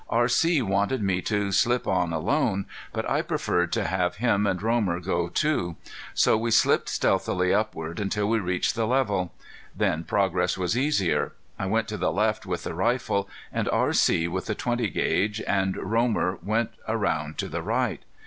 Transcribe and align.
R.C. 0.09 0.63
wanted 0.63 1.03
me 1.03 1.21
to 1.21 1.51
slip 1.51 1.85
on 1.85 2.11
alone, 2.11 2.65
but 2.91 3.07
I 3.07 3.21
preferred 3.21 3.71
to 3.73 3.83
have 3.83 4.15
him 4.15 4.47
and 4.47 4.59
Romer 4.59 4.99
go 4.99 5.29
too. 5.29 5.75
So 6.15 6.35
we 6.35 6.49
slipped 6.49 6.89
stealthily 6.89 7.53
upward 7.53 7.99
until 7.99 8.27
we 8.27 8.39
reached 8.39 8.73
the 8.73 8.87
level. 8.87 9.31
Then 9.75 10.03
progress 10.03 10.57
was 10.57 10.75
easier. 10.75 11.33
I 11.59 11.67
went 11.67 11.87
to 11.89 11.97
the 11.97 12.11
left 12.11 12.47
with 12.47 12.63
the 12.63 12.73
rifle, 12.73 13.29
and 13.53 13.69
R.C. 13.69 14.27
with 14.27 14.47
the 14.47 14.55
.20 14.55 14.91
gauge, 14.91 15.39
and 15.43 15.77
Romer, 15.77 16.39
went 16.41 16.71
around 16.87 17.37
to 17.37 17.47
the 17.47 17.61
right. 17.61 18.01